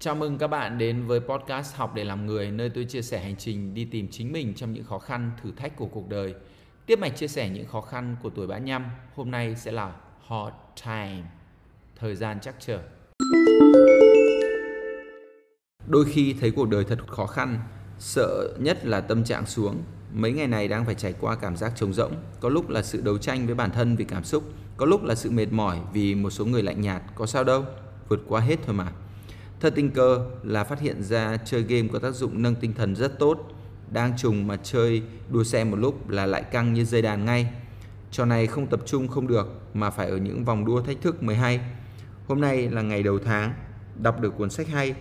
Chào 0.00 0.14
mừng 0.14 0.38
các 0.38 0.46
bạn 0.46 0.78
đến 0.78 1.06
với 1.06 1.20
podcast 1.20 1.76
Học 1.76 1.94
để 1.94 2.04
làm 2.04 2.26
người 2.26 2.50
nơi 2.50 2.70
tôi 2.70 2.84
chia 2.84 3.02
sẻ 3.02 3.20
hành 3.20 3.36
trình 3.36 3.74
đi 3.74 3.84
tìm 3.84 4.08
chính 4.10 4.32
mình 4.32 4.54
trong 4.54 4.72
những 4.72 4.84
khó 4.84 4.98
khăn, 4.98 5.30
thử 5.42 5.50
thách 5.56 5.76
của 5.76 5.86
cuộc 5.86 6.08
đời. 6.08 6.34
Tiếp 6.86 6.98
mạch 6.98 7.16
chia 7.16 7.28
sẻ 7.28 7.48
những 7.48 7.66
khó 7.66 7.80
khăn 7.80 8.16
của 8.22 8.30
tuổi 8.30 8.46
bã 8.46 8.58
nhăm, 8.58 8.84
hôm 9.14 9.30
nay 9.30 9.56
sẽ 9.56 9.72
là 9.72 9.96
hard 10.28 10.56
time, 10.84 11.22
thời 11.96 12.14
gian 12.14 12.38
chắc 12.40 12.54
chờ. 12.60 12.78
Đôi 15.86 16.04
khi 16.04 16.34
thấy 16.40 16.50
cuộc 16.50 16.68
đời 16.68 16.84
thật 16.84 16.98
khó 17.06 17.26
khăn, 17.26 17.58
sợ 17.98 18.56
nhất 18.58 18.86
là 18.86 19.00
tâm 19.00 19.24
trạng 19.24 19.46
xuống. 19.46 19.82
Mấy 20.12 20.32
ngày 20.32 20.46
này 20.46 20.68
đang 20.68 20.84
phải 20.84 20.94
trải 20.94 21.14
qua 21.20 21.36
cảm 21.36 21.56
giác 21.56 21.72
trống 21.76 21.92
rỗng, 21.92 22.12
có 22.40 22.48
lúc 22.48 22.68
là 22.68 22.82
sự 22.82 23.00
đấu 23.00 23.18
tranh 23.18 23.46
với 23.46 23.54
bản 23.54 23.70
thân 23.70 23.96
vì 23.96 24.04
cảm 24.04 24.24
xúc, 24.24 24.44
có 24.76 24.86
lúc 24.86 25.04
là 25.04 25.14
sự 25.14 25.30
mệt 25.30 25.52
mỏi 25.52 25.78
vì 25.92 26.14
một 26.14 26.30
số 26.30 26.44
người 26.44 26.62
lạnh 26.62 26.80
nhạt, 26.80 27.02
có 27.14 27.26
sao 27.26 27.44
đâu, 27.44 27.64
vượt 28.08 28.20
qua 28.28 28.40
hết 28.40 28.56
thôi 28.66 28.74
mà. 28.74 28.92
Thật 29.60 29.72
tình 29.76 29.90
cờ 29.90 30.26
là 30.42 30.64
phát 30.64 30.80
hiện 30.80 31.02
ra 31.02 31.36
chơi 31.36 31.62
game 31.62 31.88
có 31.92 31.98
tác 31.98 32.10
dụng 32.10 32.42
nâng 32.42 32.54
tinh 32.54 32.72
thần 32.74 32.96
rất 32.96 33.18
tốt. 33.18 33.52
Đang 33.90 34.12
trùng 34.18 34.46
mà 34.46 34.56
chơi 34.56 35.02
đua 35.30 35.44
xe 35.44 35.64
một 35.64 35.76
lúc 35.76 36.08
là 36.08 36.26
lại 36.26 36.42
căng 36.42 36.72
như 36.72 36.84
dây 36.84 37.02
đàn 37.02 37.24
ngay. 37.24 37.50
Trò 38.10 38.24
này 38.24 38.46
không 38.46 38.66
tập 38.66 38.80
trung 38.86 39.08
không 39.08 39.26
được 39.26 39.60
mà 39.74 39.90
phải 39.90 40.08
ở 40.08 40.16
những 40.16 40.44
vòng 40.44 40.64
đua 40.64 40.82
thách 40.82 41.02
thức 41.02 41.22
mới 41.22 41.36
hay. 41.36 41.60
Hôm 42.26 42.40
nay 42.40 42.70
là 42.70 42.82
ngày 42.82 43.02
đầu 43.02 43.18
tháng, 43.18 43.52
đọc 44.02 44.20
được 44.20 44.34
cuốn 44.38 44.50
sách 44.50 44.68
hay 44.68 44.94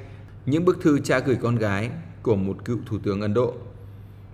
Những 0.45 0.65
bức 0.65 0.81
thư 0.81 0.99
cha 0.99 1.19
gửi 1.19 1.37
con 1.41 1.55
gái 1.55 1.91
của 2.21 2.35
một 2.35 2.65
cựu 2.65 2.77
thủ 2.85 2.97
tướng 3.03 3.21
Ấn 3.21 3.33
Độ. 3.33 3.53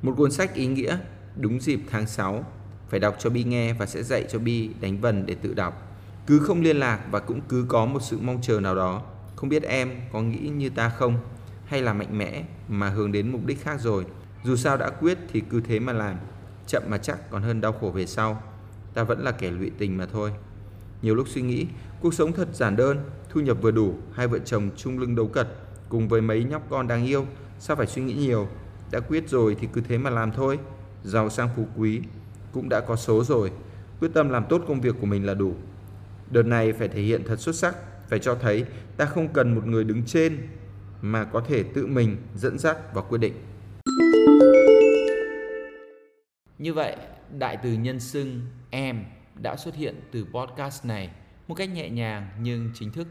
Một 0.02 0.14
cuốn 0.18 0.32
sách 0.32 0.54
ý 0.54 0.68
nghĩa 0.68 0.98
đúng 1.36 1.60
dịp 1.60 1.80
tháng 1.90 2.08
6 2.08 2.46
phải 2.90 3.00
đọc 3.00 3.16
cho 3.20 3.30
Bi 3.30 3.44
nghe 3.44 3.74
và 3.74 3.86
sẽ 3.86 4.04
dạy 4.04 4.26
cho 4.30 4.40
Bi 4.40 4.70
đánh 4.82 5.02
vần 5.02 5.26
để 5.26 5.36
tự 5.36 5.54
đọc. 5.54 5.98
Cứ 6.28 6.40
không 6.40 6.62
liên 6.62 6.78
lạc 6.78 7.00
và 7.12 7.20
cũng 7.20 7.42
cứ 7.50 7.66
có 7.68 7.86
một 7.86 8.00
sự 8.02 8.18
mong 8.22 8.42
chờ 8.42 8.60
nào 8.60 8.76
đó 8.76 9.02
không 9.44 9.50
biết 9.50 9.64
em 9.64 9.92
có 10.12 10.22
nghĩ 10.22 10.50
như 10.50 10.70
ta 10.70 10.90
không 10.90 11.18
hay 11.66 11.82
là 11.82 11.94
mạnh 11.94 12.18
mẽ 12.18 12.44
mà 12.68 12.90
hướng 12.90 13.12
đến 13.12 13.32
mục 13.32 13.46
đích 13.46 13.64
khác 13.64 13.82
rồi. 13.82 14.06
Dù 14.44 14.56
sao 14.56 14.78
đã 14.78 14.90
quyết 14.90 15.18
thì 15.32 15.42
cứ 15.50 15.62
thế 15.62 15.80
mà 15.80 15.94
làm. 15.94 16.16
Chậm 16.68 16.84
mà 16.88 16.98
chắc 16.98 17.30
còn 17.30 17.42
hơn 17.42 17.62
đau 17.62 17.72
khổ 17.72 17.90
về 17.90 18.06
sau. 18.06 18.44
Ta 18.94 19.04
vẫn 19.04 19.20
là 19.24 19.32
kẻ 19.32 19.52
lụy 19.52 19.72
tình 19.78 19.98
mà 19.98 20.06
thôi. 20.06 20.32
Nhiều 21.02 21.16
lúc 21.16 21.28
suy 21.28 21.42
nghĩ, 21.42 21.66
cuộc 22.02 22.14
sống 22.14 22.32
thật 22.32 22.48
giản 22.54 22.76
đơn, 22.76 23.10
thu 23.30 23.42
nhập 23.42 23.58
vừa 23.62 23.72
đủ, 23.72 23.96
hai 24.14 24.28
vợ 24.28 24.40
chồng 24.40 24.70
chung 24.76 25.00
lưng 25.00 25.16
đấu 25.16 25.28
cật, 25.28 25.48
cùng 25.90 26.08
với 26.08 26.22
mấy 26.22 26.44
nhóc 26.44 26.70
con 26.70 26.88
đáng 26.88 27.06
yêu, 27.06 27.26
sao 27.60 27.76
phải 27.76 27.88
suy 27.88 28.02
nghĩ 28.02 28.14
nhiều. 28.14 28.48
Đã 28.92 29.00
quyết 29.00 29.30
rồi 29.30 29.56
thì 29.60 29.68
cứ 29.74 29.82
thế 29.82 29.98
mà 29.98 30.10
làm 30.10 30.32
thôi. 30.32 30.60
Giàu 31.04 31.30
sang 31.30 31.50
phú 31.56 31.68
quý, 31.78 32.02
cũng 32.52 32.70
đã 32.70 32.80
có 32.80 32.96
số 32.96 33.24
rồi. 33.24 33.52
Quyết 34.00 34.10
tâm 34.14 34.30
làm 34.30 34.46
tốt 34.50 34.62
công 34.68 34.82
việc 34.82 34.96
của 35.02 35.08
mình 35.08 35.26
là 35.26 35.34
đủ. 35.34 35.54
Đợt 36.32 36.44
này 36.44 36.74
phải 36.74 36.88
thể 36.88 37.02
hiện 37.02 37.24
thật 37.28 37.40
xuất 37.40 37.56
sắc, 37.56 37.76
phải 38.14 38.20
cho 38.20 38.36
thấy 38.36 38.66
ta 38.98 39.06
không 39.06 39.34
cần 39.34 39.56
một 39.56 39.66
người 39.66 39.84
đứng 39.84 40.04
trên 40.06 40.48
mà 41.02 41.24
có 41.24 41.42
thể 41.48 41.64
tự 41.64 41.88
mình 41.88 42.18
dẫn 42.36 42.60
dắt 42.60 42.78
và 42.94 43.02
quyết 43.02 43.18
định. 43.18 43.34
Như 46.58 46.74
vậy, 46.74 46.96
đại 47.38 47.58
từ 47.64 47.74
nhân 47.74 48.00
xưng 48.00 48.42
em 48.70 49.06
đã 49.36 49.56
xuất 49.56 49.76
hiện 49.76 49.96
từ 50.12 50.26
podcast 50.34 50.86
này 50.86 51.10
một 51.48 51.56
cách 51.56 51.70
nhẹ 51.70 51.90
nhàng 51.90 52.30
nhưng 52.42 52.72
chính 52.74 52.92
thức. 52.92 53.08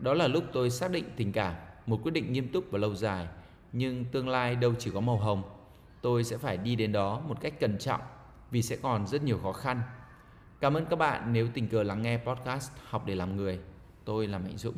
Đó 0.00 0.14
là 0.14 0.28
lúc 0.28 0.44
tôi 0.52 0.70
xác 0.70 0.90
định 0.90 1.04
tình 1.16 1.32
cảm, 1.32 1.54
một 1.86 2.00
quyết 2.02 2.12
định 2.12 2.32
nghiêm 2.32 2.48
túc 2.48 2.64
và 2.70 2.78
lâu 2.78 2.94
dài, 2.94 3.26
nhưng 3.72 4.04
tương 4.04 4.28
lai 4.28 4.56
đâu 4.56 4.74
chỉ 4.78 4.90
có 4.94 5.00
màu 5.00 5.16
hồng. 5.16 5.42
Tôi 6.02 6.24
sẽ 6.24 6.36
phải 6.36 6.56
đi 6.56 6.76
đến 6.76 6.92
đó 6.92 7.20
một 7.28 7.40
cách 7.40 7.60
cẩn 7.60 7.78
trọng 7.78 8.00
vì 8.50 8.62
sẽ 8.62 8.76
còn 8.76 9.06
rất 9.06 9.22
nhiều 9.22 9.38
khó 9.42 9.52
khăn. 9.52 9.82
Cảm 10.60 10.74
ơn 10.74 10.86
các 10.86 10.96
bạn 10.96 11.32
nếu 11.32 11.48
tình 11.54 11.68
cờ 11.68 11.82
lắng 11.82 12.02
nghe 12.02 12.18
podcast 12.18 12.72
Học 12.88 13.06
để 13.06 13.14
làm 13.14 13.36
người. 13.36 13.73
Tôi 14.04 14.26
là 14.26 14.38
Mạnh 14.38 14.58
Dũng. 14.58 14.74